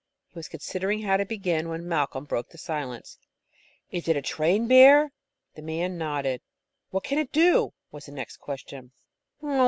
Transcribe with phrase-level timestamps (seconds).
[0.29, 3.19] He was considering how to begin, when Malcolm broke the silence.
[3.91, 5.11] "Is that a trained bear?"
[5.53, 6.41] The man nodded.
[6.89, 8.93] "What can it do?" was the next question.